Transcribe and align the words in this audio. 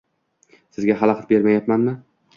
Sizga 0.77 0.95
xalaqit 1.03 1.35
bermayapmanmi? 1.35 1.97